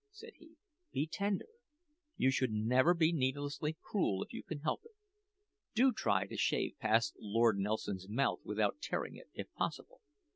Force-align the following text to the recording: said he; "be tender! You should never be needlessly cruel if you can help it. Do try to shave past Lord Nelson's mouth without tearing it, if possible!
said 0.09 0.31
he; 0.39 0.55
"be 0.91 1.05
tender! 1.05 1.45
You 2.17 2.31
should 2.31 2.51
never 2.51 2.95
be 2.95 3.13
needlessly 3.13 3.77
cruel 3.79 4.23
if 4.23 4.33
you 4.33 4.41
can 4.41 4.61
help 4.61 4.81
it. 4.83 4.93
Do 5.75 5.93
try 5.93 6.25
to 6.25 6.37
shave 6.37 6.73
past 6.79 7.15
Lord 7.19 7.59
Nelson's 7.59 8.09
mouth 8.09 8.39
without 8.43 8.81
tearing 8.81 9.15
it, 9.15 9.29
if 9.35 9.53
possible! 9.53 10.01